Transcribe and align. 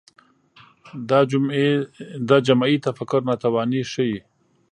دا 2.33 2.37
جمعي 2.47 2.75
تفکر 2.85 3.19
ناتواني 3.29 3.81
ښيي 3.91 4.17